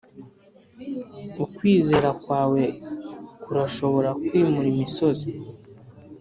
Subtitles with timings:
[1.43, 2.61] ukwizera kwawe
[3.43, 5.27] kurashobora kwimura imisozi